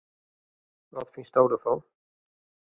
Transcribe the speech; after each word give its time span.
Wat 0.95 1.11
fynsto 1.13 1.43
derfan? 1.51 1.79